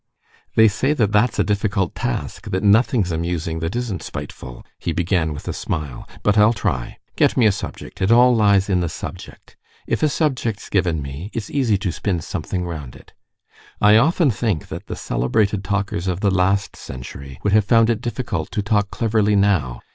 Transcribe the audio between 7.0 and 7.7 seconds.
Get me a